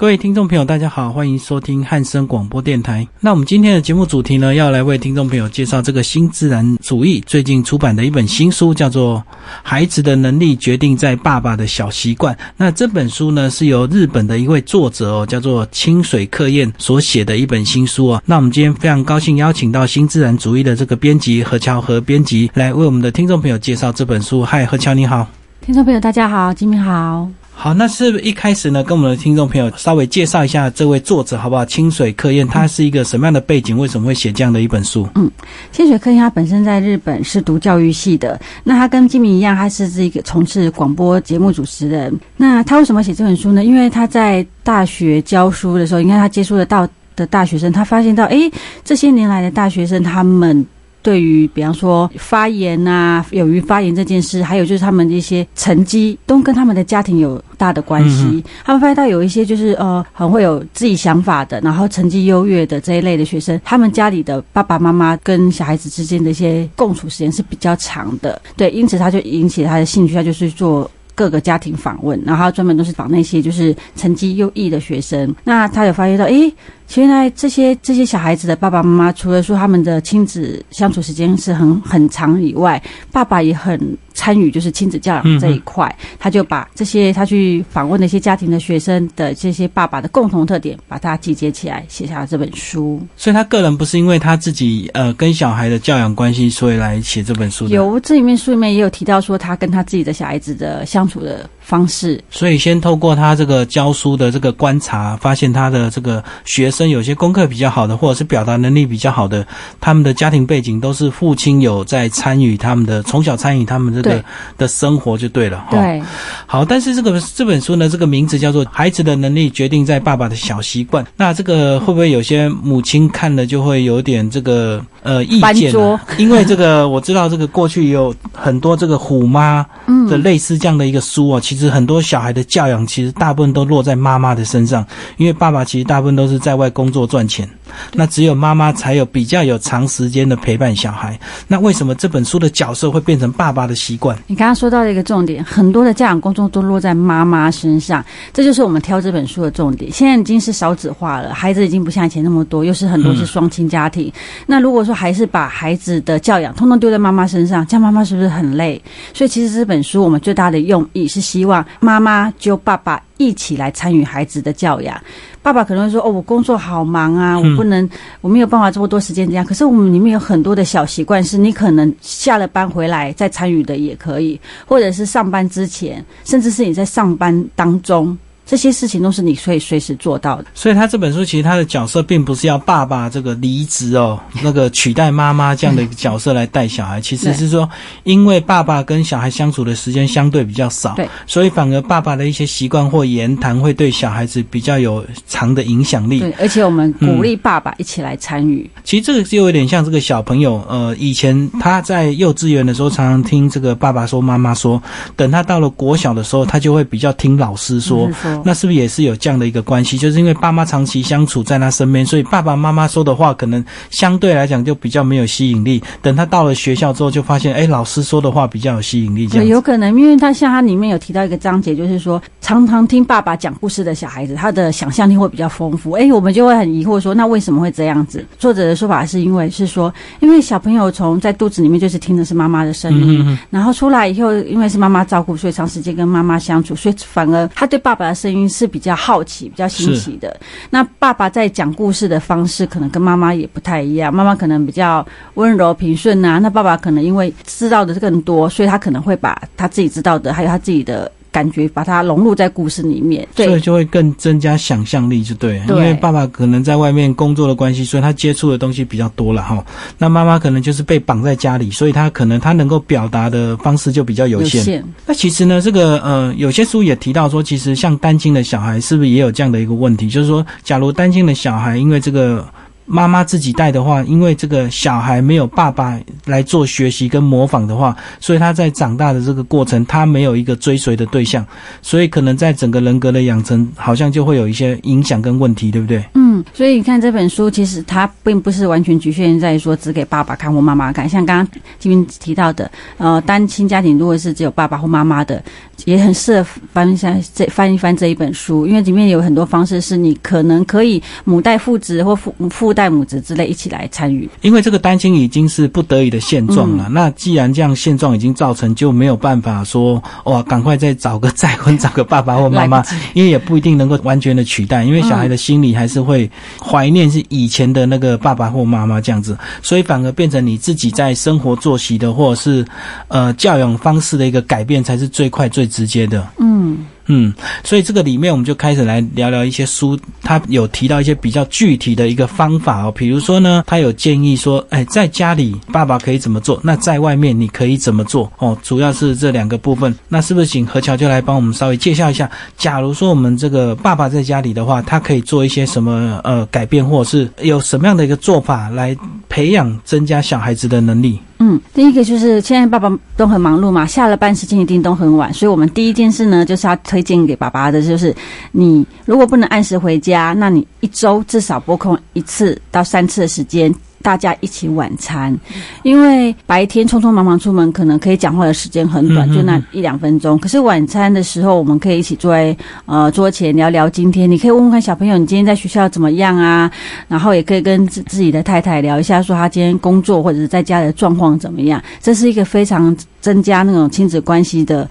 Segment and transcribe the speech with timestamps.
[0.00, 3.06] 各位听众朋友，大家好，欢迎收听汉声广播电台。
[3.20, 9.18] 那我们今天的节目主题呢，要来为听众朋友介绍这个新自然主义最近出版的一本新书，叫做
[9.62, 12.34] 《孩子的能力决定在爸爸的小习惯》。
[12.56, 18.22] 那这本书呢，是由日本的一位作者哦，叫做清水克彦所写的一本新书哦。
[18.24, 24.42] 那我们今天非常高兴邀请到新自然主义的这个编辑何乔和编辑来为我们的听众朋友介绍这本书。
[24.42, 25.28] 嗨，何乔你好，
[25.60, 27.28] 听众朋友大家好，金明好。
[27.62, 31.62] 好，那是一开始呢，跟我们的听众朋友稍微介绍一下这位作者好不好？
[31.62, 33.76] 清水克彦，他是一个什么样的背景？
[33.76, 35.06] 为什么会写这样的一本书？
[35.14, 35.30] 嗯，
[35.70, 42.18] 清水克彦他本身在日本是读教育系的，那他跟金明一样，他是这个从事广播节目主持人。
[42.38, 43.62] 那他为什么写这本书呢？
[43.62, 48.50] 因为他在大学教书的时候，应该他接触得到的大学生，他发现到，哎，
[48.82, 50.66] 这些年来的大学生他们。
[51.02, 58.42] 对于比方说发言啊，勇于发言这件事，还有就是他们的一些成绩，都跟他们的家庭有大的关系。
[58.64, 68.40] 他们发现到有一些就是呃，很会有自己想法的，然后成绩优越的这一类的学生，他们家里的爸爸妈妈跟小孩子之间的一些共处时间是比较长的。
[68.56, 70.90] 对，因此他就引起他的兴趣，他就是做
[71.20, 75.36] 各个家庭访问，然后专门都是访那些就是成绩优异的学生。
[75.44, 76.50] 那他有发现到，诶。
[76.86, 82.82] 现在这些这些小孩子的爸爸妈妈，除了说他们的亲子相处时间是很很长以外，
[83.12, 83.78] 爸爸也很
[84.20, 85.80] 参与，就是亲子教养这一块。
[86.18, 93.00] 他就把这些他去访问的一些家庭的学生的这些爸爸的共同特点，把它集结起来，写下了这本书。
[93.16, 97.66] 所以他个人不是因为他自己呃跟小孩的教养关系，所以来写这本书。
[97.68, 102.20] 有这里面书里面也有提到说，他跟他自己的小孩子的相处的方式。
[102.28, 106.80] 所以先透过他这个教书的这个观察，发现他的这个学生。
[106.90, 109.46] 有些功课比较好的，或者是表达能力比较好的，
[109.80, 114.24] 他们的家庭背景都是父亲有在参与他们的，从小参与他们这个
[114.58, 115.64] 的生活就对了。
[115.70, 116.02] 对，
[116.46, 125.72] 好，但是这个这本书呢，这个名字叫做《孩子的能力决定在爸爸的小习惯》，那这个会不会有些母亲看了就会有点这个呃意见？
[126.18, 129.64] 因为这个我知道，这个过去有很多这个虎妈
[130.08, 134.82] 的类似这样的一个书啊，其实很多小孩的教养其实大部分都落在妈妈的身上，
[135.18, 136.70] 因为爸爸其实大部分都是在外。
[136.70, 137.46] 工作赚钱，
[137.94, 141.18] 那只有妈妈才有比较有长时间的陪伴小孩。
[141.48, 144.16] 那为什么这本书的角色会变成爸爸的习惯？
[144.28, 149.90] 你刚刚说到的一个重点，很多的教养工作都落在妈妈身上，这就是我们挑这本书的重点。
[149.90, 154.12] 现在已经是少子化了，孩子已经不像以前那么多，又是很多是双亲家庭。
[154.46, 158.80] 那如果说还是把孩子的教养通通丢在妈妈身上，这样妈妈是不是很累？
[159.12, 165.00] 所以其实这本书我们最大的用意是希望妈妈就爸爸一起来参与孩子的教养。
[165.42, 167.88] 爸爸可能会说：“哦，我工作好忙啊，我不能，
[168.20, 169.44] 我没有办法这么多时间这样。
[169.44, 178.16] 可是我们里面有很多的小习惯，是你可能下了班回来再参与的也可以，或者是上班之前，甚至是你在上班当中。”
[178.50, 180.46] 这些事情都是你可以随时做到的。
[180.54, 187.70] 所以他这本书其实他的角色并不是要爸爸这个离职哦， 那个取代妈妈这样的一个角色来带小孩，其实是说，
[188.02, 196.18] 因为爸爸跟小孩相处的时间相对比较少，对，所以反而爸爸的一些习惯或言谈会对小孩子比较有长的影响力。
[196.18, 198.68] 对，而且我们鼓励爸爸一起来参与。
[198.82, 204.82] 其实这个就有点像这个小朋友，呃，以前他在幼稚园的时候常常听这个爸爸说、妈妈说，
[205.14, 208.10] 等他到了国小的时候，他就会比较听老师说。
[208.44, 209.98] 那是不是也是有这样的一个关系？
[209.98, 215.82] 就是因为爸妈长期相处在他身边，所以爸爸妈妈说的话可能相对来讲就比较没有吸引力。
[216.02, 219.26] 等他到了学校之后，就发现哎，老师说的话比较有吸引力。
[219.26, 225.92] 对有可能，因为他像他里面有提到一个章节，就是说常常听爸爸讲故事的小孩子，他的想象力会比较丰富。
[225.92, 228.24] 哎，我们就会很疑惑说，那为什么会这样子？
[228.38, 240.38] 作者的说法是因为是说，因为小朋友从在肚子里面就是听的是妈妈的声音，然后出来以后，因为是妈妈照顾，所以长时间跟妈妈相处，所以反而他对爸爸的声声音是比较好奇、比较新奇的。
[240.70, 244.14] 那爸爸在讲故事的方式可能跟妈妈也不太一样。
[244.14, 245.04] 妈妈可能比较
[245.34, 251.10] 温柔平顺啊，那爸爸可能因为知道的更多，所以他可能会把他自己知道的，还有他自己的。
[251.32, 255.60] 感觉把它融入在故事里面，对所以就会更增加想象力，就对。
[255.68, 259.64] 因为爸爸可能在外面工作的关系，所以他接触的东西比较多了哈。
[259.96, 264.84] 那妈妈可能就是被绑在家里，所以他可能他能够表达的方式就比较有限。
[265.06, 270.08] 那其实呢，这个呃，有些书也提到说，其实像单亲的小孩是不是也有这样的一个问题？
[270.08, 272.46] 就是说，假如单亲的小孩因为这个。
[272.92, 281.46] 妈妈自己带的话，因为这个小孩没有爸爸来做学习跟模仿的话，所以他在长大的这个过程，他没有一个追随的对象，
[281.80, 286.04] 所以可能在整个人格的养成，好像就会有一些影响跟问题，对不对？
[286.14, 295.40] 嗯，所以你看这本书，其实它并不是完全局限在说只给爸爸看或妈妈看，像刚刚金明提到的，呃，单亲家庭如果是只有爸爸或妈妈的，
[295.84, 304.26] 也很适合翻一下这翻一翻这一本书，因为里面有很多方式是你可能可以母带父子或父父带母子之类一起来参与。
[304.40, 312.82] 因为这个单亲已经是不得已的现状了，那既然这样现状已经造成，就没有办法说哇，赶快再找个再婚，找个爸爸或妈妈，
[313.12, 322.64] 因为也不一定能够完全的取代，因为小孩的心里还是会怀念是以前的那个爸爸或妈妈这样子，所以反而变成你自己在生活作息的或者是
[323.08, 326.26] 呃教养方式的一个改变，才是最快最直接的。
[326.38, 326.78] 嗯。
[327.12, 327.34] 嗯，
[327.64, 339.92] 所以这个里面我们就开始来聊聊一些书，他有提到一些比较具体的一个方法哦，比如说呢，他有建议说，哎，在家里爸爸可以怎么做，那在外面你可以怎么做哦，主要是这两个部分。
[340.08, 342.30] 那是不是请何乔就来帮我们稍微介绍一下？
[342.56, 348.96] 假如说我们这个爸爸在家里的话，他可以做一些什么呃改变，或者是有什么样的一个做法来
[349.28, 351.18] 培养增加小孩子的能力？
[351.42, 358.14] 嗯，第一个就是现在爸爸都很忙碌嘛，下了班时间一定都很晚，所以我们第一件事呢，就是要推荐给爸爸的，就是
[358.52, 363.74] 你如果不能按时回家，那你一周至少拨空一次到三次的时间。
[364.02, 365.38] 大家一起晚餐，
[365.82, 370.38] 因为白天匆匆忙忙出门，可能可以讲话的时间很短，就那一两分钟。
[370.38, 372.56] 可是晚餐的时候，我们可以一起坐在
[372.86, 374.30] 呃桌前聊聊今天。
[374.30, 376.70] 你可以问问看小朋友，你今天在学校怎么样啊？
[377.08, 381.82] 然后也可以跟自自己的太太聊一下，说他今天工作或者是在家的状况怎么样。
[382.00, 384.88] 这是一个非常增加那种亲子关系的。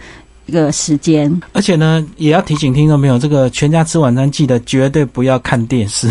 [0.50, 6.10] 一个时间，而且呢，也要提醒听众朋友，这个全家吃晚餐，记得绝对不要看电视。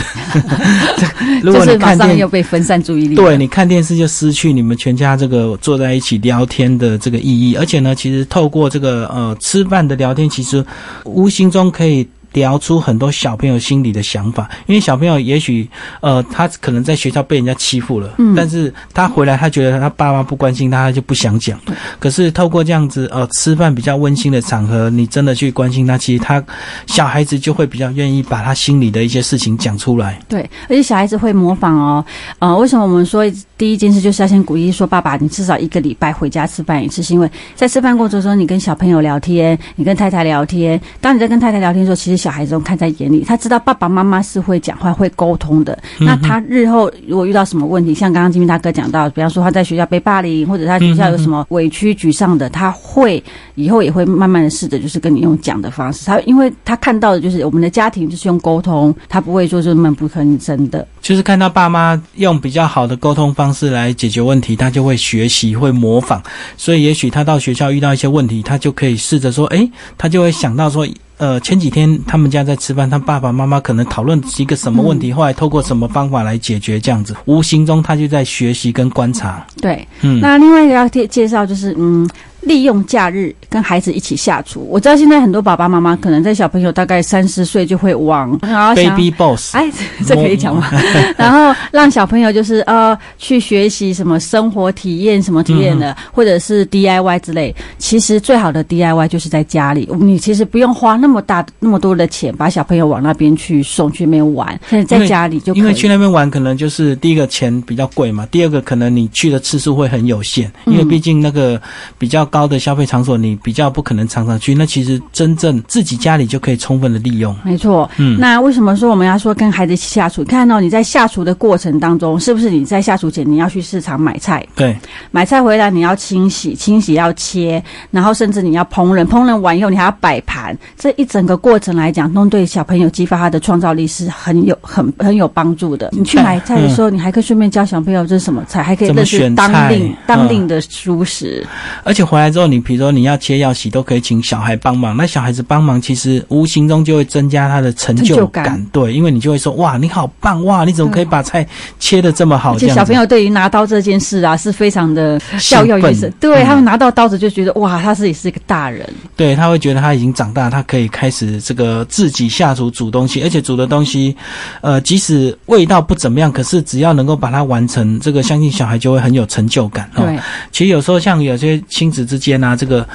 [1.43, 7.57] 如果你看电又被分散注意力，对你看电视就失去你们全家这个坐在一起聊天的这个意义。
[7.57, 10.65] 而且呢，其实透过这个呃吃饭的聊天，其实
[11.05, 12.07] 无形中可以。
[12.33, 15.69] 聊出很多小朋友心里的想法，因为小朋友也许，
[16.01, 21.59] 呃，他可能在学校被人家欺负了，嗯，但是他回来，他觉得他爸妈不关心他，他就不想讲。
[21.99, 26.43] 可是透过这样子，呃，吃饭比较温馨的场合，你真的去关心他，其实他
[26.87, 30.21] 小孩子就会比较愿意把他心里的一些事情讲出来。
[30.29, 32.05] 对，而且小孩子会模仿哦。
[32.39, 33.25] 呃，为什么我们说
[33.57, 40.81] 第一件事就是要先鼓励说，爸爸，你至少一个礼拜回家吃饭一次，是因为在吃饭过程中，你跟小朋友聊天，你跟太太聊天。
[41.01, 45.79] 当你在跟太太聊天的时候，其实小孩子都看在眼里，他知道爸爸妈妈是会讲话、会沟通的。
[45.99, 53.23] 那他日后如果遇到什么问题，像刚刚金明大哥讲到，比方说他在学校被霸凌，或者他学校有什么委屈、沮丧的，他会
[53.55, 56.07] 以后也会慢慢的试着，就是跟你用讲的方式。
[56.07, 60.87] 他因为他看到的就是我们的家庭就是用沟通，他不会说就闷不吭声的。
[61.01, 66.23] 就是看到爸妈用比较好的沟通方式来解决问题，他就会学习、会模仿。
[66.57, 70.87] 所以也许他到学校遇到一些问题，他就可以试着说：“哎，他就会想到说。”
[71.19, 79.47] 呃，前几天他们家在吃饭，他爸爸妈妈可能讨论一个什么问题，后来透过什么方法来解决，这样子，无形中他就在学习跟观察。
[79.61, 82.09] 对，嗯，那另外一个要介介绍就是，嗯。
[82.49, 84.67] 利用假日跟孩子一起下厨。
[84.71, 88.37] 我知道现在很多爸爸妈妈可能在小朋友大概三四岁就会往
[88.75, 89.71] baby boss，哎，
[90.07, 90.69] 这可以讲吗？
[91.19, 97.55] 然后让小朋友就是呃去学习什么生活体验什么体验的，或者是 DIY 之类。
[97.77, 111.61] 其实最好的 DIY 就是在家里，你其实不用花那么大那么多的钱把小朋友往那边去送去那边玩，在在家里就因为去那边玩可能就是第一个钱比较贵嘛，第二个可能你去的次数会很有限，因为毕竟那个
[111.99, 112.25] 比较。
[112.31, 114.55] 高的消费场所，你比较不可能常常去。
[114.55, 117.35] 那其实真正自己家里就可以充分的利用。
[117.43, 118.19] 没错，嗯。
[118.21, 120.23] 那为什么说我们要说跟孩子下厨？
[120.25, 124.47] 看到你在下厨的过程当中，是不是你在下厨前你要去市场买菜？
[124.55, 124.77] 对，
[125.11, 130.57] 买菜回来你要清洗，清洗要切，然后甚至你要烹饪，烹饪完以后你还要摆盘。
[130.77, 135.89] 这一整个过程来讲，都对小朋友激发他的创造力是很有很 很有帮助的。
[135.93, 141.47] 你去买菜的时候，你还可以顺便教小朋友这是什么菜，还可以认识当令当令的熟食，
[141.85, 142.19] 而且回。
[142.19, 144.97] 来之后，你比如说你要切要洗，都可以请小孩帮忙。
[144.97, 148.65] 那小孩子帮忙，其实无形中就会增加他的成就感。
[148.73, 150.43] 对，因为你就会说：“哇，你好棒！
[150.45, 151.47] 哇，你怎么可以把菜
[151.79, 156.13] 切的这么好？”小朋友对于拿刀这件事啊，是非常的笑耀于神。
[156.19, 164.17] 对他们拿到刀子就觉得：“哇，他自己是一个大人。”对他会觉得他已经长大，他可以开始这个自己下厨煮东西，而且煮的东西，
[164.63, 169.91] 呃，即使味道不怎么样，可是只要能够把它完成，这个相信小孩就会很有成就感。
[169.95, 170.19] 对，
[170.51, 172.08] 其实有时候像有些亲子。
[172.09, 172.89] 之间啊，这个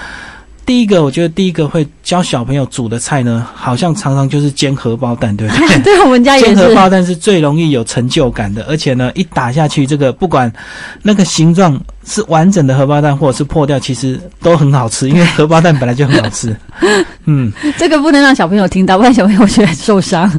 [0.65, 5.79] 第一个，我觉得第一个会教小朋友煮的菜呢，好像常常就是煎荷包蛋，对不对？
[5.83, 6.55] 对，我们家也是。
[6.55, 10.51] 煎荷包蛋是最容易有成就感的，而且呢，一打下去，这个不管
[11.03, 11.79] 那个形状。
[12.05, 16.55] 是完整的荷包蛋，或者是破掉，其实都很好吃，因为荷包蛋本来就很好吃。
[17.25, 20.29] 嗯，这个不能让小朋友听到，不然小朋友会受伤。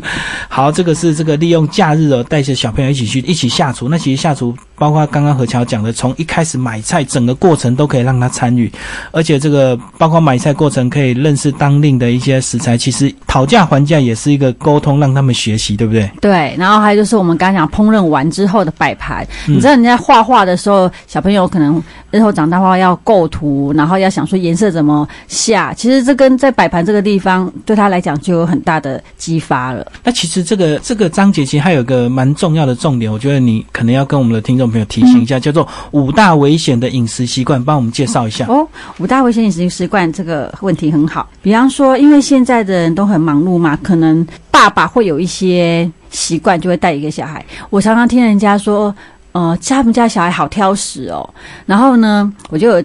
[0.49, 3.88] 好，这个是这个利用假日哦，带着小朋友一起去一起下厨。
[3.88, 8.71] 那其实下厨，包括刚刚何乔讲的，从一开始买菜，整个过程都可以让他参与，
[9.12, 12.76] 而且这个包括买菜过程可以认识当令的一些食材。
[12.76, 16.11] 其实讨价还价也是一个沟通，让他们学习，对不对？
[16.21, 16.54] 对。
[16.59, 21.81] 然后还有就是我们刚刚讲烹饪完之后的摆盘，你知道人家画画的时候，小朋友可能
[22.11, 25.73] 日后长大话要构图，然后要想说颜色怎么下。
[25.73, 29.87] 其实这跟在摆盘这个地方对他来讲就有很大的激发了。
[30.03, 38.47] 那其实这个这个章节其实还有个蛮重要的重点，我觉得你可能要跟我们的听众朋友提醒一下，叫做五大危险的饮食习惯，帮我们介绍一下。
[38.49, 38.67] 哦，
[38.99, 41.29] 五大危险饮食习惯这个问题很好。
[41.41, 47.45] 比方说，因为现在的人都很忙碌嘛，可能爸爸会有一些习惯，就会带一个小孩。
[47.71, 48.93] 我常常听人家说。
[49.35, 51.29] 呃，他们家小孩好挑食哦。
[51.67, 52.83] 然后呢，我就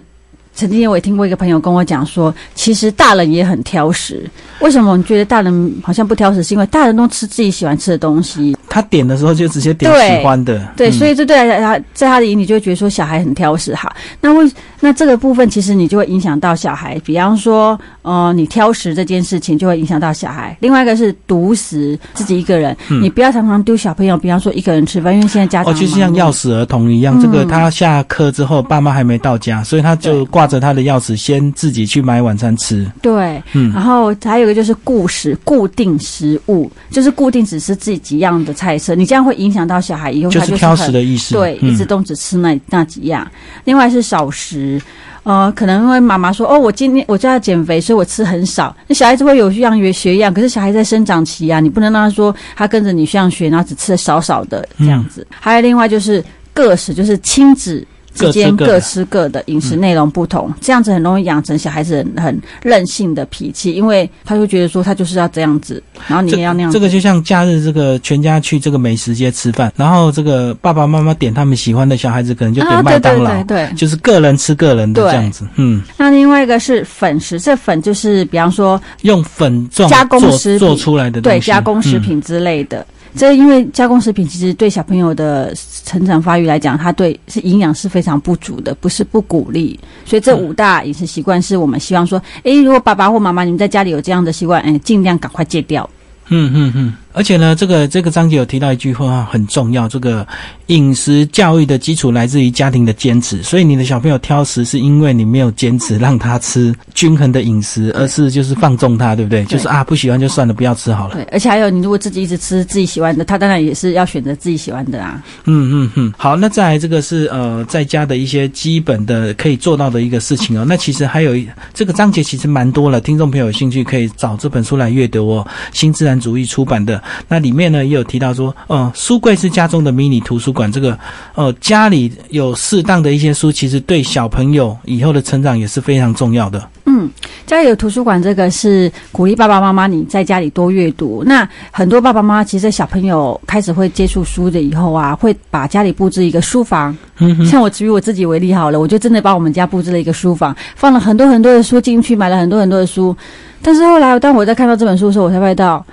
[0.54, 4.28] 曾经我也听过一个朋友跟我讲说，其实大人也很挑食。
[4.60, 6.42] 为什么你觉得大人好像不挑食？
[6.42, 8.56] 是因为大人都吃自己喜欢吃的东西。
[8.68, 10.60] 他点的时候就直接点喜欢的。
[10.76, 13.74] 对，所以这对他在他的眼里就会觉得说小孩很挑食。
[13.74, 13.90] 哈，
[14.20, 17.00] 那为那这个部分其实你就会影响到小孩。
[17.04, 17.78] 比方说。
[18.02, 20.56] 哦，你挑食这件事情就会影响到小孩。
[20.60, 24.16] 另外一个是独食，自己一个人，你不要常常丢小朋友。
[24.16, 32.86] 比方说一个人吃饭，因为现在家长哦，就像要死儿童一样，这个他下课之后，爸妈还没到家，所以他就挂着他的钥匙，先自己去买晚餐吃。
[33.00, 33.72] 对，嗯。
[33.72, 41.34] 然后还有一个就是固食，固定食物，就是固定只吃自己几样的菜色，你这样会影响到小孩以后就是挑食的意思。
[41.34, 43.26] 对，一直都只吃那那几样。
[43.64, 44.80] 另外是少食。
[45.22, 48.74] 呃，可能因为妈妈说，哦，我今天我就要减肥，所以我吃很少。
[48.86, 55.26] 那小孩子会有样学学样，可是小孩在生长期啊，你不能让他说他跟着你样学，然后只吃的少少的这样子。
[55.28, 57.86] 还有另外就是个食，就是亲子。
[58.14, 66.70] 之间各吃各的，饮食内容不同，这样子很容易养成小孩子很任性的脾气，因为他会觉得说他就是要这样子，然后你也要那样。
[66.70, 75.46] 这个就像假日这个全家去这个美食街吃饭，然后这个爸爸妈妈点他们喜欢的小孩子可能就点麦当劳，对，就是个人吃个人的这样子。
[75.56, 75.82] 嗯。
[75.96, 82.84] 那另外一个是粉食，这粉就是比方说用粉状加工食做出来的，对，加工食品之类的。
[83.16, 85.52] 这因为加工食品其实对小朋友的
[85.84, 89.78] 成长发育来讲，它对是营养是非常不足的，不是不鼓励。
[90.04, 95.88] 所以这五大饮食习惯是我们希望说，诶，如果爸爸或妈妈你们在家里有这样的习惯，诶，尽量赶快戒掉。
[96.28, 96.94] 嗯嗯嗯。
[97.12, 100.26] 而且呢，这个这个章节有提到一句话很重要，这个
[100.66, 103.42] 饮食教育的基础来自于家庭的坚持。
[103.42, 109.44] 所以你的小朋友挑食，是因为你没有坚持让他吃均衡的饮食，而是就是放纵他，对不对？
[109.46, 111.14] 就是啊，不喜欢就算了，不要吃好了。
[111.14, 115.20] 对，而且还有，你如果自己一直吃自己喜欢的，他当然也是要选择自己喜欢的啊。
[115.46, 116.12] 嗯嗯嗯。
[116.16, 120.64] 好，那再来这个是呃，在家的一些基本的可以做到的一个事情哦。
[120.66, 121.34] 那其实还有
[121.74, 125.46] 这个章节其实蛮多了，听众朋友有兴趣可以找这本书来阅读哦。
[125.72, 126.99] 新自然主义出版的。
[127.28, 130.70] 那里面呢也有提到说，呃，书柜是家中的迷你图书馆。
[130.70, 130.98] 这个，
[131.34, 136.62] 呃，家里有适当的一些书，其实对小朋友以后的成长也是非常重要的。
[136.86, 137.08] 嗯，
[137.46, 141.22] 家里有图书馆，这个是鼓励爸爸妈妈你在家里多阅读。
[141.24, 146.96] 那很多爸爸妈妈其实小朋友开始会接触书的以后啊，会把家里布置一个书房。
[147.18, 153.16] 嗯，像我举我自己为例好了，我就真的把我们家布置了一个书房，放了很多很多的书进去，买了很多很多的书。
[153.62, 155.84] 但是后来当我在看到这本书的时候，我才发现到。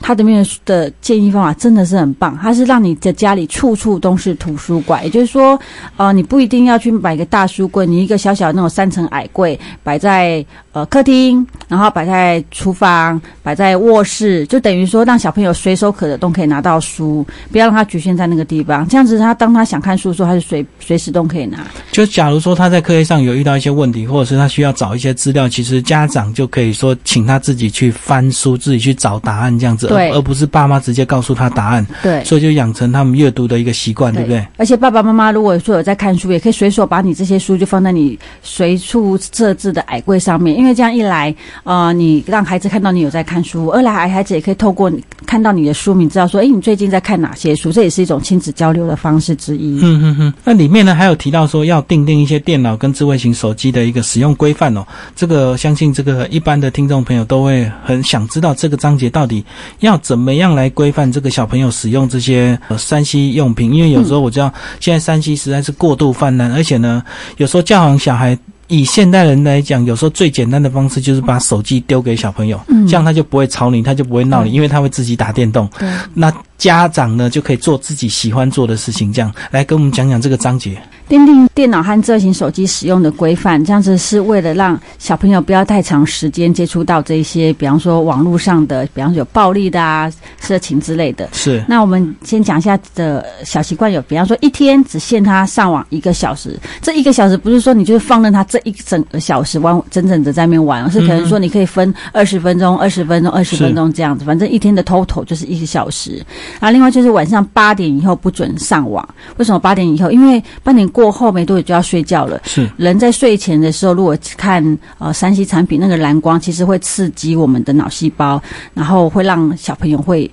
[0.00, 5.58] 他的面的建议方法真的是很棒，他是让你的家里处处都是图书馆，也就是说，
[5.96, 10.44] 呃，你不一定要去买个大书柜，你一个小小的那种三层矮柜摆在
[10.76, 21.66] 呃客厅，然后摆在厨房，摆在卧室，就等于说让小朋友随手可得都可以拿到书，不要让他局限在那个地方，这样子他当他想看书的时候，他就随随时都可以拿。
[21.90, 29.86] 就假如说他在课业上有遇到一些问题，或者是他需要找一些资料，其实家长就可以说请他自己去翻书，自己去找答案这样子。
[29.86, 31.86] 对，而不是爸妈直接告诉他答案。
[32.02, 34.46] 对，所以就养成他们阅读的一个习惯，对不对？
[34.58, 41.32] 而且爸爸妈妈如果说有在看书，也可以随手把你这些书就放在你随处设置的矮柜上面，因为因为这样一来，
[41.62, 44.92] 呃，你让孩子看到你有在看书；二来，孩子也可以透过
[45.24, 47.70] 看到你的书名，知道说，哎，你最近在看哪些书？
[47.72, 49.78] 这也是一种亲子交流的方式之一。
[49.80, 50.34] 嗯嗯嗯。
[50.44, 54.84] 那里面呢，还有提到说要定定一些电脑跟智慧型手机的一个使用规范哦。
[55.14, 59.42] 这个相信这个一般的听众朋友都会很想知道这个章节到底
[59.78, 60.16] 要怎。
[60.26, 63.72] 么样来规范这个小朋友使用这些呃三 C 用品？
[63.72, 67.00] 因为有时候我知道现在三 C 实在是过度泛滥，而且呢，
[67.36, 68.36] 有时候教养小孩
[68.68, 75.68] 以现代人来讲，有时候最简单的方式就是把手机丢给小朋友，这样他就不会吵你，他就不会闹你，因为他会自己打电动。
[75.78, 79.12] 对，那家长呢就可以做自己喜欢做的事情。
[79.12, 80.76] 这样来跟我们讲讲这个章节。
[81.08, 91.28] 奠定电脑和智型手机使用的规范，这样子是为了让小朋友不要太长时间接触到这些，比方说网络上的，比方说有暴力的啊、色情之类的。
[91.32, 91.64] 是。
[91.68, 96.58] 那我们先讲一下的小习惯，有比方说一天只限他上网一个小时。
[96.82, 106.16] 这一个小时不是说你就是放任他这一整个小时玩，整整的在那边玩，而是可能说你可以分二十分钟、二十分钟、二十分钟这样子，反正一天的 total 就是一个小时。
[106.58, 109.08] 然后另外就是晚上八点以后不准上网。
[109.36, 110.10] 为什么八点以后？
[110.10, 110.84] 因为八点。
[110.96, 112.40] 过后没多久就要睡觉了。
[112.44, 120.30] 是人在睡前的时候，如果看呃三 C 产品，那个蓝光其实会刺激我们的脑细胞，然后会让小朋友会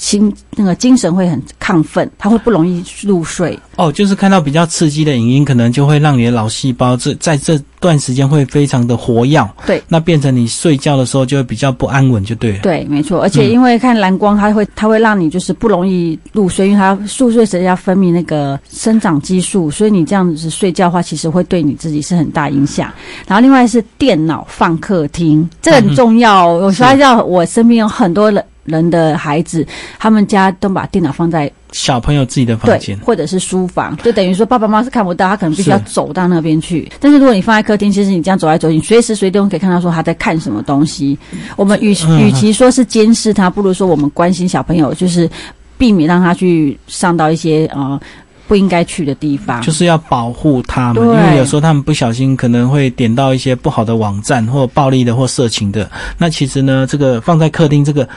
[0.00, 3.56] 心那个精神会很亢奋，他会不容易入睡。
[3.76, 9.46] 哦，就是看到比较刺激的影音，可能就会让你的脑细胞这在这段时间会非常的活跃。
[9.66, 12.58] 对，那变成你睡觉的时候就会比较不安稳，就对了。
[12.62, 13.20] 对，没错。
[13.20, 22.90] 而且因为看蓝光，它会它会让你就是不容易入睡，因为它入睡时要分泌那个生长激素，所以你这样子睡觉的话，其实会对你自己是很大影响。
[23.26, 26.46] 然后另外是电脑放客厅，这个很重要。
[26.46, 28.42] 我发现我身边有很多人。
[28.70, 29.66] 人的孩子，
[29.98, 36.90] 他们家都把电脑放在小朋友自己的房间，或者是书房，就等于说爸爸妈妈是看不到，他可能必须要走到那边去。
[36.98, 41.18] 但是如果你放在客厅，其实你这样走来走去，你随时随地都可以看到说他在看什么东西。
[41.56, 45.28] 我们与与其说是监视他，不如说我们关心小朋友，就是
[45.76, 48.00] 避免让他去上到一些呃。
[48.48, 55.88] 不应该去的地方，就是要保护他们，因为有时候他们不小心可能会点到一些不好的网站，或暴力的，或色情的。
[56.18, 58.08] 那其实呢，这个放在客厅，这个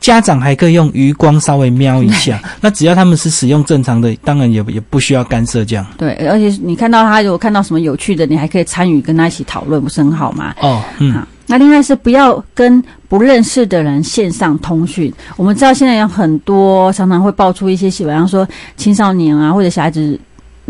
[0.00, 2.40] 家长还可以用余光稍微瞄一下。
[2.60, 5.86] 那只要他们是使用正常的，当然也也不需要干涉这样。
[5.96, 10.54] 对，而且你看到他如果看到什么有趣的，你还可以参与跟他一起讨论，不是很好吗？
[10.60, 11.14] 哦，嗯。
[11.46, 15.12] 那另外是不要跟不认识的人线上通讯。
[15.36, 20.16] 我们知道现在有很多常常会爆出一些，比方说青少年啊或者小孩子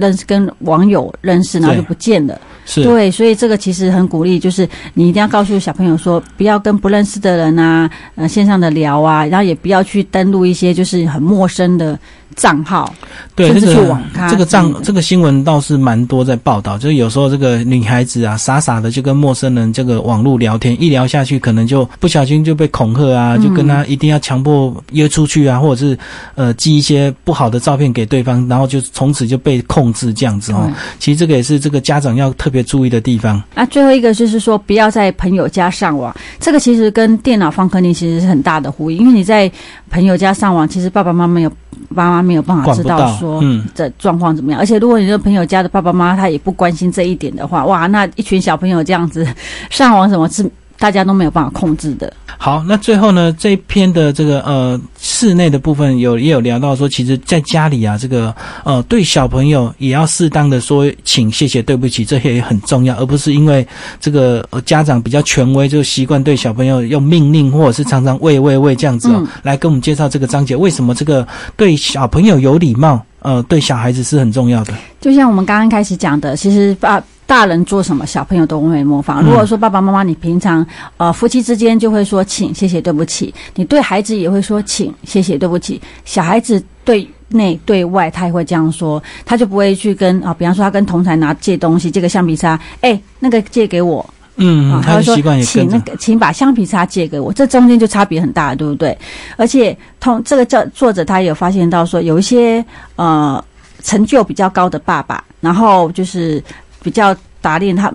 [0.00, 2.40] 认识跟网友认识，然后就不见了。
[2.64, 11.98] 是对，所以这个其实很鼓励，就是你一定要告诉小朋友说，不要跟不认识的人啊，呃，线上的聊啊，然后也不要去登录一些就是很陌生的。
[12.36, 12.92] 账号，
[13.34, 13.98] 对这个
[14.30, 25.98] 这个账这个新闻倒是蛮多在报道，就是有时候这个女孩子啊，傻傻的就跟陌生人这个网络聊天，一聊下去可能就不小心就被恐吓啊，就跟他一定要强迫约出去啊，或者是
[26.34, 30.70] 呃寄一些不好的照片给对方，然后就从此就被控制这样子哦。
[30.98, 33.42] 其实这个也是这个家长要特别注意的地方。
[33.54, 39.50] 那最后一个就是说，不要在朋友家上网，这个其实跟电脑放客厅其实是很大的呼应，因为你在
[39.90, 41.50] 朋友家上网，其实爸爸妈妈有
[41.94, 42.20] 爸妈。
[42.22, 43.42] 没有办法知道说
[43.74, 49.26] 这状况怎么样，而且如果你的朋友家的爸爸妈妈他也不关心这一点的话，哇，那一群小朋友这样子
[49.68, 50.48] 上网什么是
[50.80, 52.12] 大家都没有办法控制的。
[52.38, 63.66] 好，那最后呢，这一篇的这个呃室内的部分有也有聊到说，其实在家里啊，这个呃对小朋友也要适当的说请、谢谢、对不起，这些也很重要，而不是因为
[64.00, 74.72] 这个呃家长比较权威，就习惯对小朋友用命令或者是常常喂喂喂这样子哦，来跟我们介绍这个章节，为什么这个对小朋友有礼貌，呃，对小孩子是很重要的。
[74.98, 77.02] 就像我们刚刚开始讲的，其实把。
[77.30, 79.22] 大人做什么，小朋友都会模仿。
[79.22, 80.66] 如果说爸爸妈妈，你平常
[80.96, 85.80] 呃夫妻之间就会说请、谢谢、对不起，你对孩子也会说请、谢谢、对不起。
[86.04, 98.98] 小孩子对内对外他也会这样说，他就不会去跟啊，比方说他跟同台拿借东西，借个橡皮擦，哎，那个借给我，嗯，他会说请那个，请把橡皮擦借给我，这中间就差别很大，对不对？
[99.36, 102.64] 而且同这个叫作者他也有发现到说，有一些
[102.96, 103.40] 呃
[103.84, 106.42] 成就比较高的爸爸，然后就是。
[106.82, 107.92] 比较打练他，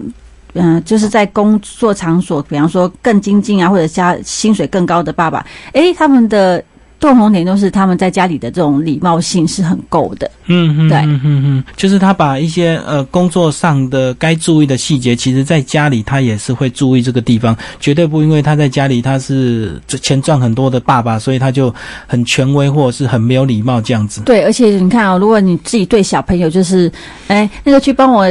[0.53, 6.63] 嗯，就是在工作场所，比方说更精进啊，或者加薪水更高的爸爸，诶，他们的
[6.97, 10.31] 共同点就是他们在家里的这种礼貌性是很够的。
[10.45, 21.73] 嗯嗯，对，嗯嗯，就是他把一些呃工作上的该注意的细节，其实在家里他也是会注意这个地方，绝对不因为他在家里他是钱赚很多的爸爸，所以他就
[22.07, 24.21] 很权威或者是很没有礼貌这样子。
[24.21, 26.89] 对，而且你看啊，如果你自己对小朋友就是，
[27.27, 28.25] 哎，那个去帮我。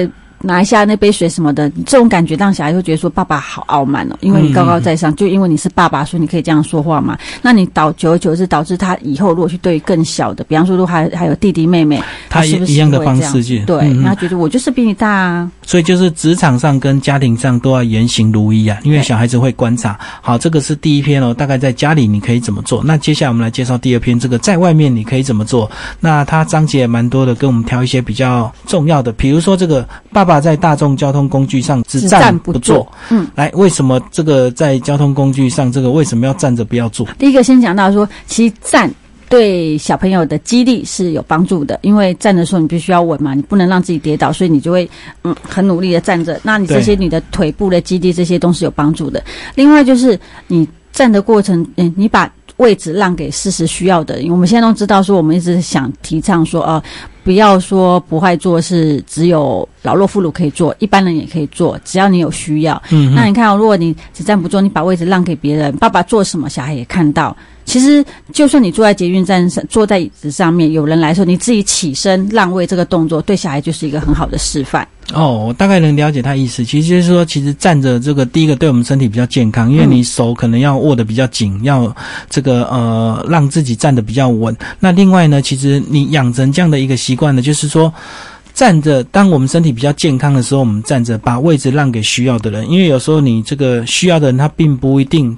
[0.45, 7.19] 拿一下那杯水什么的，这种感觉让小孩会觉得说爸爸好傲慢哦，因为你高高在上，就因为你是爸爸，所以你可以这样说话嘛。
[7.43, 13.61] 那你导久而久之导致他以后如果去对更小的，比方说如果还还有弟弟妹妹，他一样的方式去？
[13.61, 15.51] 对，他觉得我就是比你大啊。
[15.67, 19.99] 所以就是职场上跟家庭上都要言行如一啊，因为小孩子会观察。
[20.21, 22.83] 好，这个是第一篇哦，大概在家里你可以怎么做？
[22.85, 25.71] 那接下来我们来介绍第二篇，这个在外面你可以怎么做？
[26.01, 30.34] 那它章节也蛮多的，跟我们挑一些比较重要的，比如说这个爸爸。
[30.35, 32.87] 爸在大众交通工具上只站不坐。
[33.11, 37.07] 嗯，来，为什么这个在交通工具上，这个为什么要站着不要坐？
[37.19, 38.91] 第一个先讲到说，其实站。
[39.27, 44.89] 对小朋友的激励是有帮助的，因为站的时候你必须要稳嘛，你不能让自己跌倒，所以你就会
[45.25, 46.39] 嗯很努力的站着。
[46.45, 49.25] 那你这些你的腿部的肌力这些都是有帮助的。
[49.57, 50.17] 另外就是
[50.47, 52.31] 你站的过程，嗯，你把
[52.65, 54.31] 位置让给事实需要的人。
[54.31, 56.83] 我们现在都知道说，我们一直想提倡说，呃，
[57.23, 62.83] 不要说不会做是只有老弱妇孺可以做，一般人也可以做，只要你有需要。
[62.91, 67.37] 嗯，那你看，如果你只站不坐，你把位置让给别人，爸爸做什么，小孩也看到。
[67.65, 74.87] 其实，就算你坐在捷运站上，坐在椅子上面，有人来说，你自己起身让位这个动作，对小孩就是一个很好的示范。
[75.13, 76.65] 哦，我大概能了解他意思。
[76.65, 81.95] 其实就是说，其实站着这个，第一个对我们身体比较健康，因为你手可能要握得比较紧，要
[82.29, 84.55] 这个呃让自己站得比较稳。
[84.79, 87.93] 那另外呢，其实你养成这样的一个习惯呢，就是说
[88.53, 95.37] 站着，当我们身体比较健康的时候，我们站着把位置让给需要的人，因为有时候你这个需要的人他并不一定。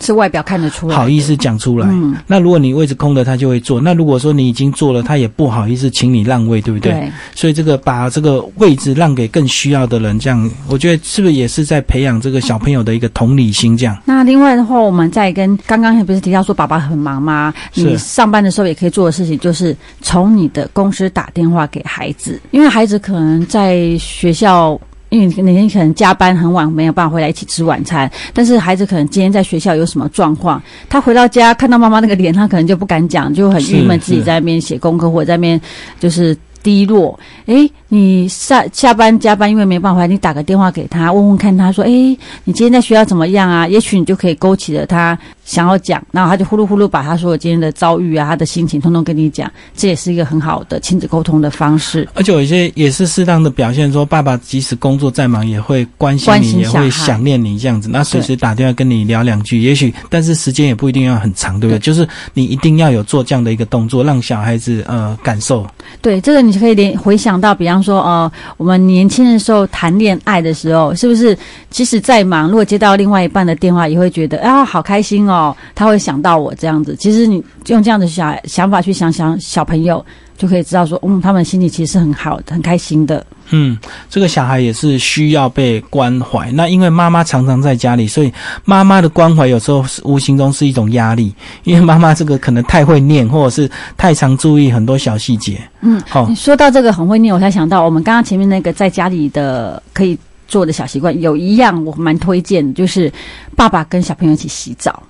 [0.00, 1.88] 是外表看得出来，好意思讲出来。
[2.26, 3.80] 那如果你位置空的，他就会坐。
[3.80, 6.92] 那如果说你已经坐了，他也不好意思请你让位，对不对？
[6.92, 7.12] 对。
[7.34, 13.76] 所以这个把这个位置让给更需要的人，这样我觉得是不是也是在培养这个小朋友的一个同理心？
[13.76, 13.96] 这样。
[14.04, 17.52] 那另外的话，我们再跟刚刚不是提到说，爸爸很忙吗？
[17.74, 24.78] 你上班的时候也可以做的事情，就是从你的公司打电话给孩子，因为孩子可能在学校。
[25.16, 28.10] 因为那天可能加班很晚，没有办法回来一起吃晚餐。
[28.32, 35.60] 但是孩子可能今天在学校有什么状况，他回到家看到妈妈那个脸，他可能就不敢讲，就很郁闷，自己在那边写功课或者在那边
[35.98, 37.18] 就是低落。
[37.46, 45.16] 诶，你下下班加班，因为没办法，你打个电话给他，问问看他说：“诶，你今天在学校怎么样啊？”也许你就可以勾起了他。
[45.46, 52.06] 想要讲，然后他就呼噜呼噜把他说今天的遭遇啊，他的心情通通跟你讲，这也是一个很好的亲子沟通的方式。
[52.14, 57.88] 而且有一些也是适当的表现，说爸爸即使工作再忙，也会关心你，也会想念你这样子。
[57.88, 61.78] 那随时打电话跟你聊两句，也许但是时间也不一定要很长，对不对？
[61.78, 65.64] 就是你一定要有做这样的一个动作，让小孩子呃感受。
[66.02, 71.38] 对，这个你可以联回想到，比方说呃，我们年轻的时候谈恋爱的时候，是不是
[71.70, 75.35] 即使再忙，如果接到另外一半的电话，也会觉得啊好开心哦。
[75.36, 76.96] 哦，他会想到我这样子。
[76.96, 80.04] 其实你用这样的想想法去想想小朋友，
[80.38, 83.24] 就可以知道说，嗯，他们心里其实是很好，很开心的。
[83.50, 83.78] 嗯，
[84.10, 86.50] 这个小孩也是需要被关怀。
[86.52, 88.32] 那因为妈妈常常在家里，所以
[88.64, 91.32] 妈妈的关怀有时候是无形中是一种压力。
[91.64, 95.60] 因为妈妈这个可能太会念，或者是太常注意很多小细节。
[95.82, 96.26] 嗯，好。
[96.28, 100.18] 你说到这个很会念，我才想到我们刚刚前面那个在家里的可以。
[100.48, 103.12] 做的小习惯有一样我蛮推荐，就是
[103.56, 105.02] 爸爸跟小朋友一起洗澡。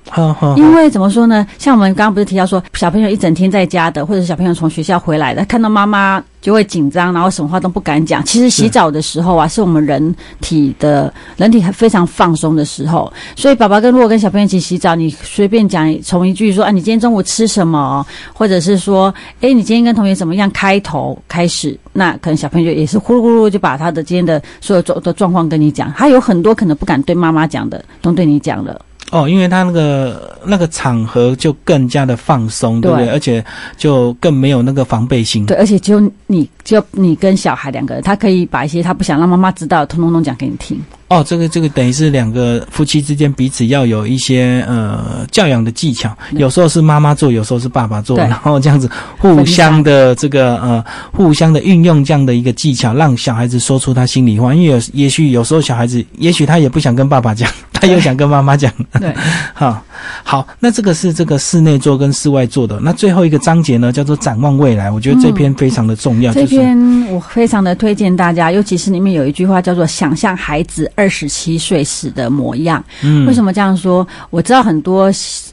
[0.57, 1.47] 因为怎么说呢？
[1.59, 6.23] 像我们刚刚不是提到说，小朋友一整天在家的，或者小朋友从学校回来的，看到妈妈。
[6.39, 8.25] 就会紧张，然后什么话都不敢讲。
[8.25, 13.13] 其实洗澡的时候啊，是我们人体的人体非常放松的时候。
[13.35, 20.49] 所以，爸爸跟如果跟小朋友一起洗澡，你随便讲从一句说啊，你今天中午吃什么，或者是说，哎，你今天跟同学怎么样？
[20.53, 25.93] 开头开始，那可能小朋友也是呼噜呼噜就把他的今天的所有状的状况跟你讲。
[25.95, 28.81] 他有很多可能不敢对妈妈讲的，都对你讲了。
[29.13, 33.09] 哦，因为他那个那个场合就更加的放松，对不对？
[33.09, 33.45] 而且
[33.77, 35.47] 就更没有那个防备心。
[35.47, 40.77] 对，而且只有你，就你跟小孩两个人，他可以把一些他不想让妈妈知道，通通都讲给你听。
[41.07, 54.53] 哦，这个这个等于是两个夫妻之间彼此要有一些呃教养的技巧，有时候是妈妈做，有时候是爸爸做，然后这样子互相的这个呃互相的运用这样的一个技巧，让小孩子说出他心里话。
[54.53, 57.49] 因为有也许有时候小孩子，也许他也不想跟爸爸讲，
[57.81, 58.73] 他又想跟妈妈讲。
[59.01, 59.15] 对，
[59.55, 59.83] 好，
[60.25, 62.81] 好，那这个是这个室内做跟室外做的。
[62.81, 64.91] 那最后一个章节呢，叫做展望未来。
[64.91, 66.33] 我觉得这篇非常的重要。
[66.33, 66.77] 这篇
[67.11, 70.91] 我非常的推荐大家，尤其是里面有一句话叫做“想象孩子”。
[70.97, 72.83] 二十七岁时的模样，
[73.27, 74.07] 为什么这样说？
[74.31, 75.11] 我知道很多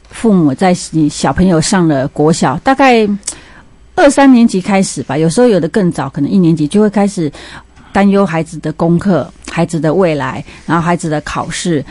[0.08, 3.06] 父母在你小朋友上了国小，大概
[3.94, 7.30] 二三年级开始吧，有时候有的更早，可能一年级就会开始
[7.92, 11.84] 担忧孩子的功课、孩子的未来，然后孩子的考试。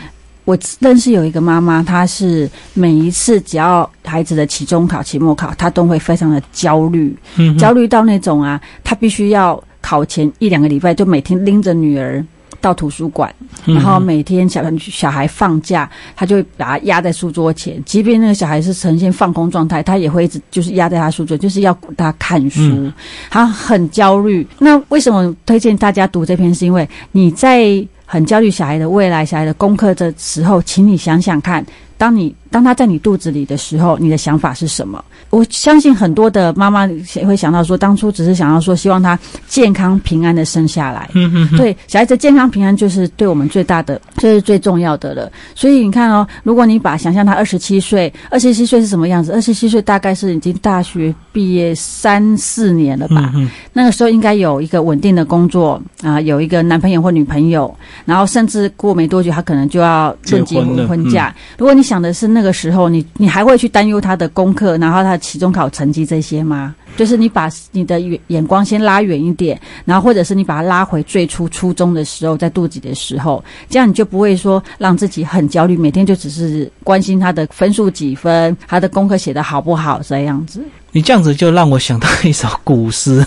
[0.44, 7.16] 我认识有一个妈妈，她是每一次只要孩子的期中考、期末考，她都会非常的焦虑，
[7.58, 12.24] 焦虑到那种啊，她必须要考前一两个礼拜，就每天拎着女儿。
[12.60, 13.30] 到图书馆，
[13.66, 17.78] 然后每天小小孩放假，她就会把他压在书桌前。
[17.84, 22.90] 即便那个小孩是呈现放空状态，她也会一直就是压在他书桌，就是要他看书。
[23.28, 24.46] 他很焦虑。
[24.60, 26.54] 那为什么推荐大家读这篇？
[26.54, 31.64] 是因为你在很焦虑小孩的未来、小孩的功课的时候，请你想想看，
[31.96, 32.34] 当你。
[32.54, 35.04] 当他在你肚子里的时候，你的想法是什么？
[35.30, 36.86] 我相信很多的妈妈
[37.16, 41.10] 也会想到说，当初只是想要说，希望他健康平安的生下来。
[41.14, 41.58] 嗯嗯。
[41.58, 45.28] 对，小孩子健康平安就是对我们最大的，这是最重要的了。
[45.56, 49.32] 所以你看哦，如果你把想象他二十七岁，二十七岁是什么样子？
[49.32, 53.32] 二十七岁大概是已经大学毕业三四年了吧？
[53.34, 53.50] 嗯。
[53.72, 61.34] 那个时候应该有一个稳定的工作啊，有一个男朋友或女朋友，然后甚至过没多久，他可能就要论结婚婚嫁。
[61.58, 66.74] 如果你想的是那个时候，你你还会去担忧他的功课，然后他期中考成绩这些吗？
[66.96, 80.62] 就是你把你的眼光先拉远一点，然后或者是你把它拉回最初初中的时候，在肚子的时候，这样你就不会说让自己很焦虑，每天就只是关心他的分数几分，他的功课写的好不好这样子。
[80.92, 83.26] 你这样子就让我想到一首古诗，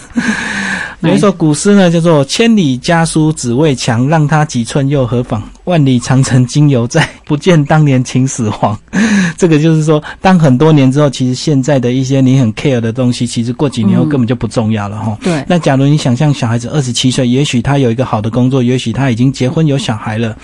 [1.02, 5.44] 有一首古诗呢，叫做“千里家书只为墙，让他几寸又何妨？
[5.66, 8.78] 万里长城今犹在，不见当年秦始皇。
[9.38, 15.16] ”这个就是说，当很多年之后，其实现在的一些你很 care 的东西，其实过几年后根本就不重要了哈。
[15.22, 15.44] 对。
[15.48, 20.36] 那假如你想象小孩子二十七岁，也许他有一个好的工作，也许他已经结婚有小孩了，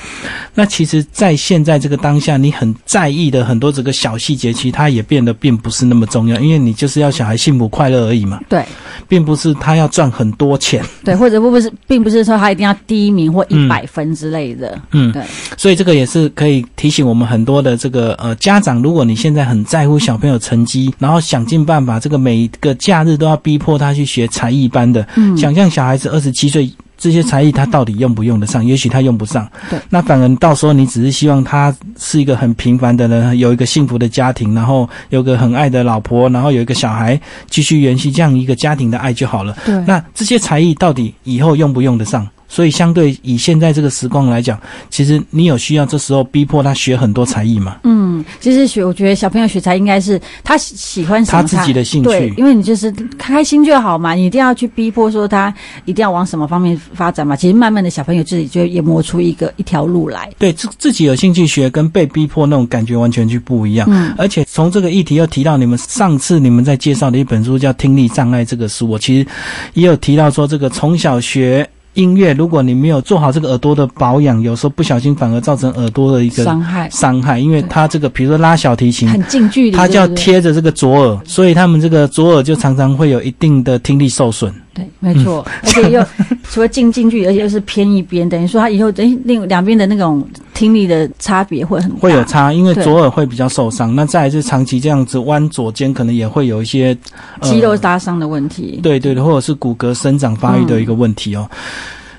[0.53, 7.13] 那其实，在现在这个当下，你很在意的很多这个小细节，其实它也变得并不是那么重要，因为你就是要。
[7.13, 8.65] 小孩幸福快乐而已嘛，对，
[9.07, 15.21] 并不是他要赚很多钱，对，或者不不是，并不是说他一定要第一名或一百分之类的，嗯，对，
[15.57, 26.69] 所以这个也是可以提醒我们很多的这个呃家长，如果你现在很在乎小朋友成绩，然后想尽办法，这个每一个假日都要逼迫他去学才艺班的，嗯，想象小孩子二十七岁。
[27.03, 28.65] 这些才艺他到底用不用得上？
[28.65, 29.45] 也许他用不上。
[29.69, 39.53] 对，那反而到时候你只是希望他是一个很平凡的人，有一个幸福的家庭，然后有个很爱的老婆，然后有一个小孩，继续延续这样一个家庭的爱就好了。
[39.65, 42.25] 对，那这些才艺到底以后用不用得上？
[42.53, 44.59] 所以，相对以现在这个时光来讲，
[44.91, 47.77] 其实你有需要这时候逼迫他学很多才艺吗？
[47.83, 55.51] 嗯，其实学，我觉得小朋友学才应该是他喜欢他自己的兴趣，对，因为你就是开心就好嘛，你一定要去逼迫说他
[55.85, 57.35] 一定要往什么方面发展嘛。
[57.35, 60.29] 其实慢慢的小朋友自己就也磨出一个一条路来。
[60.37, 63.87] 对，自自己有兴趣学，跟被逼迫那种感觉完全就不一样。
[63.89, 69.27] 嗯，而且从这个议题又提到你们上次你们在介绍的一本书叫《听力障碍》这个书，我其实
[69.73, 71.67] 也有提到说这个从小学。
[71.93, 76.89] 音乐，如果你没有做好这个耳朵的保养，有时候不小心反而造成耳朵的一个伤害。
[76.89, 84.53] 伤害，因为它这个，比如说拉小提琴，很近距离，它就要贴着这个左耳，所以他们这个左耳就常常会有一定的听力受损。
[84.73, 86.03] 对，没错，而且又
[86.49, 90.27] 除了近近距离，而且又是偏一边，等于说他以后等于另两边的那种
[90.63, 93.93] 听力的差别会很会有差，因为左耳会比较受伤。
[93.93, 96.97] 那再是长期这样子弯左肩，可能也会有一些
[97.41, 98.79] 肌肉拉伤的问题。
[98.81, 101.49] 对对对，或者是骨骼生长发育的一个问题哦。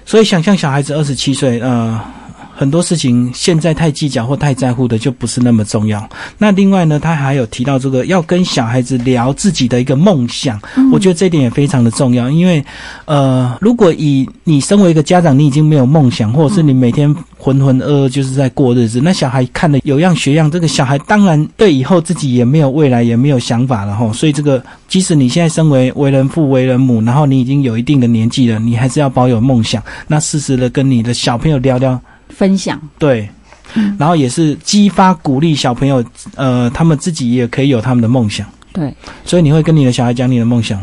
[0.04, 1.98] 所以，想象小孩子二十七岁，呃。
[2.56, 6.08] 很多事情现在太计较或太在乎的就不是那么重要。
[6.38, 10.60] 那另外呢，他还有提到这个要跟小孩子聊自己的一个梦想，
[10.92, 12.30] 我觉得这点也非常的重要。
[12.30, 12.64] 因为，
[13.06, 24.12] 呃，如果以你身为一个家长，你已经没有梦想，或者是你每天浑浑噩噩就是在过日子，那小孩看的有样学样，这个小孩当然对以后自己也没有未来，也没有想法了哈。
[24.12, 29.82] 所以，这个即使你现在身为为人父、为人母，然后你已经有一定的年纪了，你还是要保有梦想。
[30.06, 32.00] 那适时的跟你的小朋友聊聊。
[32.37, 33.29] 分享对，
[33.99, 38.47] 然后也是激发鼓励小朋友，呃，他们自己也可以有他们的梦想。
[38.73, 38.92] 对，
[39.25, 40.83] 所以你会跟你的小孩讲你的梦想？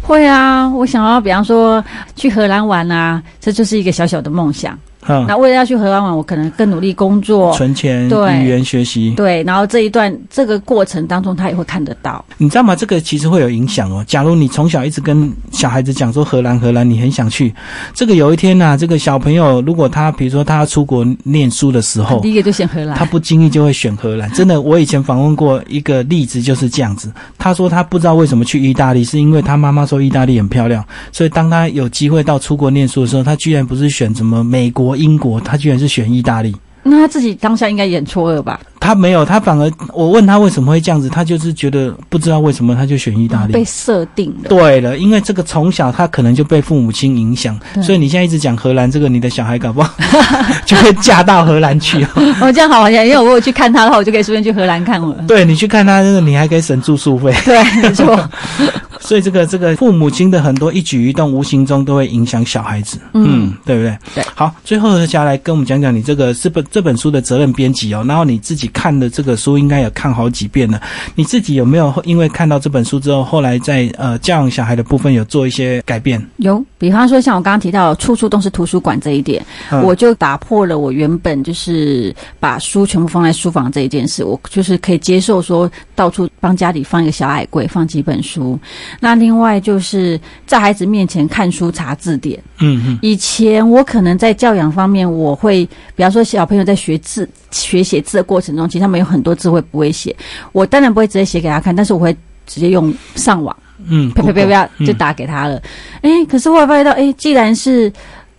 [0.00, 4.78] 会啊，我想要，比方说去荷兰玩啊，这就是一个小小的梦想。
[5.06, 9.12] 那为了要去荷兰玩，我可能更努力工作、存钱、语言学习。
[9.16, 12.24] 对，然后这一段这个过程当中，他也会看得到。
[12.38, 12.74] 你知道吗？
[12.74, 14.04] 这个其实会有影响哦。
[14.06, 17.54] 假如你从小一直跟小孩子讲说荷兰，荷兰，你很想去。
[17.92, 24.30] 这个有一天呢，这个小朋友如果他比如说他要出国念书的时候，第一个就选荷兰，他不经意就会选荷兰。
[24.32, 27.12] 真的，我以前访问过一个例子就是这样子。
[27.36, 34.93] 他说他不知道为什么去意大利，是因为他妈妈说意大利很漂亮，所以当他有机会到出国念书的时候，他居然不是选什么美国。
[34.96, 38.60] 英国，他居然是选意大利，那他自己当下应该也很错愕吧？
[38.78, 44.48] 他没有，他反而我问他为什么会这样子，他就是觉得不知道为什么他就选意大利，被设定了。
[44.50, 49.94] 对了，因为这个从小他可能就被父母亲影响，所以你现在一直讲荷兰这个，你的小孩搞不好
[50.66, 52.06] 就会嫁到荷兰去。
[52.42, 55.14] 哦，这样好玩，因为我如果去看他的话，我就可以顺便去荷兰看我。
[55.26, 57.32] 对你去看他，那个你还可以省住宿费。
[57.46, 58.28] 对，没错。
[59.04, 63.98] 所以这个这个父母亲的很多一举一动，无形中都会影响小孩子，嗯，对不对？
[64.14, 64.24] 对。
[64.34, 70.80] 好，最后何霞来跟我们讲讲你这个这本这本书的责任编辑哦，然后你自己看的这个书应该也看好几遍了，
[71.14, 76.24] 你自己有没有因为看到这本书之后，后来在呃教养小孩的部分有做一些改变？
[76.38, 79.44] 有，比方说像我刚刚提到处处都是图书馆这一点，
[79.82, 88.58] 我就打破了我原本就是把书全部放在书房这一件事，我就是可以接受说到处帮家里放一个小矮柜，放几本书。
[89.00, 92.38] 那另外就是在孩子面前看书查字典。
[92.60, 92.98] 嗯嗯。
[93.02, 100.14] 以前我可能在教养方面，我会比方说小朋友在学字、学写字的过程中，其实他们有很多字会不会写，
[100.52, 105.60] 我当然不会直接写给他看，但是我会直接用上网，嗯，啪啪啪啪就打给他了。
[106.02, 107.92] 哎，可是后来发现到，哎，既然是。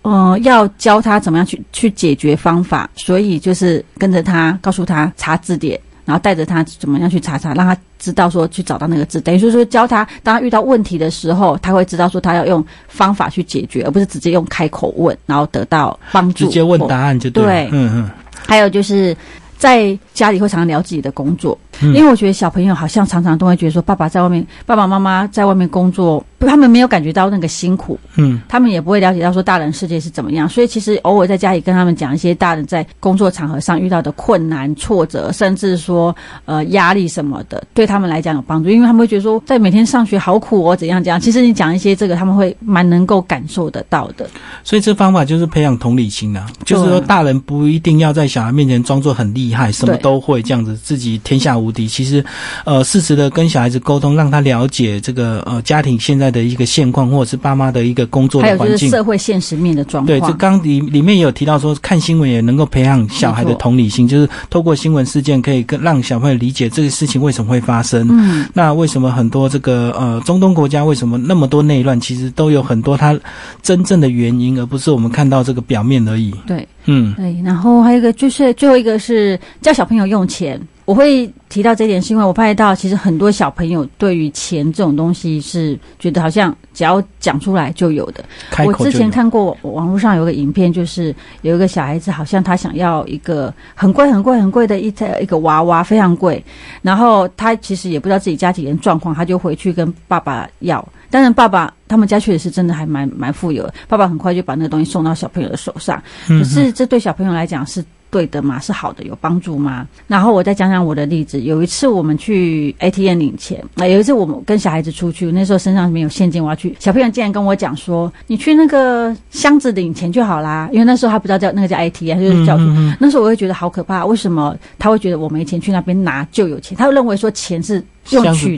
[0.05, 16.45] 呃，要教他怎么样去去解决方法，所以就是跟着他，告诉他查字典，然后带着他怎么样去查查，让他知道说去找到那个字，等于说说教他，当他遇到问题的时候，他会知道说他要用方法去解决，而不是直接用开口问，然后得到帮助。
[16.45, 17.67] 直接问答案就对。
[17.71, 18.09] 嗯嗯。
[18.47, 19.15] 还有就是
[19.57, 21.57] 在家里会常常聊自己的工作。
[21.81, 30.47] 因为我觉得小朋友好像常常都会觉得说，爸爸在外面，爸爸妈妈在外面工作，他们没有感觉到那个辛苦，嗯，他们也不会了解到说大人世界是怎么样。
[30.47, 38.69] 所以其实偶尔在家里跟他们讲一些大人在工作场合上遇到的困难、挫折，甚至说呃压力什么的，对他们来讲有帮助。
[38.69, 41.19] 因为他们会觉得说，在每天上学好苦哦，怎样怎样。
[41.19, 44.25] 其实你讲一些这个，他们会蛮能够感受得到的。
[44.63, 51.65] 所以这方法就是培养同理心啊，就是说大人不一定要在小孩面前装作很厉害，什么都会这样子，自己天下无。
[51.65, 52.23] 无敌，其实，
[52.63, 60.19] 呃，适时的跟小孩子沟通，让他了解这个呃家庭现在的一个现况，或者是爸妈的一个工作的环境，社会现实面的状况。
[60.19, 68.05] 对，这刚里里面也有提到说，看新闻也能够培养小孩的同理心，就是透过新闻事件可以跟让小朋友理解这个事情为什么会发生。
[68.11, 73.17] 嗯，那为什么很多这个呃中东国家为什么那么多内乱，其实都有很多它
[73.61, 76.33] 真正的原因，而不是我们看到这个表面而已。
[76.45, 80.59] 对，嗯，对，然后还有一个就是最后一个是教小朋友用钱。
[80.85, 88.23] 我会提到这点，是因为我发现到，其实很多小朋友对于钱这种东西是觉得好像只要讲出来就有的。
[88.63, 96.43] 我之前看过网络上有个影片，就是有一个小孩子，好像他想要一个很贵、很贵、很贵的一台一个娃娃，非常贵。
[96.83, 100.87] 然后他其实也不知道自己家庭的状况，他就回去跟爸爸要。
[101.09, 105.99] 当然，爸爸他们家确实是真的还蛮蛮富有，爸爸很快就把那个东西送到小朋友的手上。
[106.27, 107.83] 可是这对小朋友来讲是。
[108.15, 109.85] 对的嘛，是好的，有帮助吗？
[110.07, 111.41] 然后我再讲讲我的例子。
[111.41, 116.73] 有一次我们去 ATM 领钱，啊，有一次我们跟小孩子出去，那时候身上没有现金，我要去。
[116.79, 122.57] 小朋友竟然跟我讲说：“你去那个箱子领钱就好啦。”因为那时候他不知道叫那个叫 ATM，就是叫。
[123.01, 126.77] 那时候我会觉得好可怕，为什么他会觉得我没钱去那边拿就有钱？
[126.77, 127.83] 他认为说钱是。
[128.11, 128.55] 用去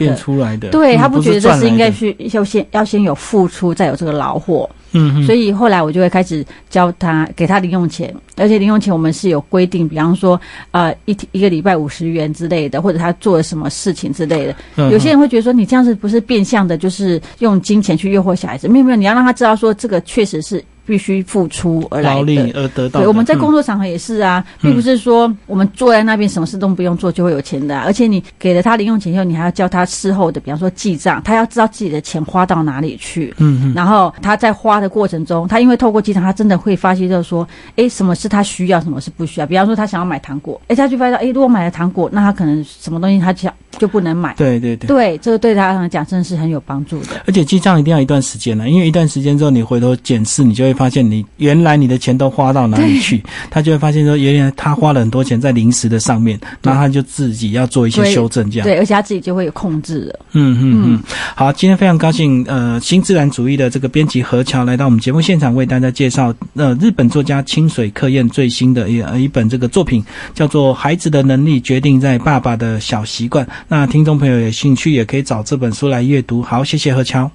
[0.60, 4.70] 的，对他不觉得这是应该是要先要先有付出，再有这个劳货。
[4.92, 10.40] 嗯，所以后来我就会开始教他，给他零用钱，而且零用钱我们是有规定，比方说
[10.72, 14.56] 呃一一个礼拜五十元之类的，或者他做了什么事情之类的。
[14.90, 18.68] 有些人会觉得说你这样子不是变相的，就是用金钱去诱惑小孩子。
[18.68, 20.64] 没有没有，你要让他知道说这个确实是。
[20.88, 23.02] 必须付出而来的，而得到。
[23.02, 27.78] 对，我们在工作场合也是啊，并不是说我们坐在那边什么事都不用做就会有钱的。
[27.82, 33.34] 而且你给了他零用钱以后，你还要教他事后的，比方说记账，他要知道自己的钱花到哪里去。
[33.38, 33.74] 嗯嗯。
[33.76, 39.46] 然后他在花的过程中，他因为透过记账，他真的会发现，就是说，哎，什么是他需要，什么是不需要。
[39.46, 44.34] 比方说，他想要买糖果，哎，他就发现，哎，如果买了糖果，那他可能什么东西他想就不能买。
[44.38, 44.88] 对对对。
[44.88, 47.08] 对，这个对他来讲真的是很有帮助的。
[47.26, 51.58] 而且记账一定要一段时间呢，因为一段时间之后，你回头检视，你就会发现你原。
[51.58, 53.22] 来你的钱都花到哪里去？
[53.50, 60.20] 他就会发现说，原来他花了很多钱在零食的上面，那他就自己要做一些修正，这样对，而且他自己就会有控制了。
[60.34, 61.04] 嗯嗯嗯。
[61.36, 70.02] 好，今天非常高兴，呃，新自然主义的这个编辑何桥来到我们节目现场，为大家介绍呃日本作家清水克彦最新的一一本这个作品，
[70.34, 73.44] 叫做《孩子的能力决定在爸爸的小习惯》。
[73.68, 76.42] 那听众朋友有兴趣也可以找这本书来阅读。
[76.42, 77.30] 好，谢谢何桥，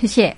[0.00, 0.36] 谢谢。